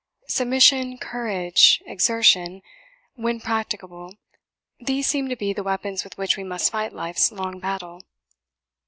Submission, 0.29 0.97
courage, 0.97 1.79
exertion, 1.85 2.63
when 3.13 3.39
practicable 3.39 4.15
these 4.79 5.05
seem 5.05 5.29
to 5.29 5.35
be 5.35 5.53
the 5.53 5.61
weapons 5.61 6.03
with 6.03 6.17
which 6.17 6.37
we 6.37 6.43
must 6.43 6.71
fight 6.71 6.91
life's 6.91 7.31
long 7.31 7.59
battle." 7.59 8.01